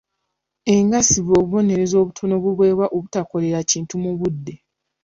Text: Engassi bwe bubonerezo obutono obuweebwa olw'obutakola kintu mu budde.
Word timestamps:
Engassi 0.73 1.17
bwe 1.21 1.35
bubonerezo 1.41 1.95
obutono 1.99 2.33
obuweebwa 2.39 2.85
olw'obutakola 2.89 3.59
kintu 3.69 3.95
mu 4.03 4.11
budde. 4.19 4.55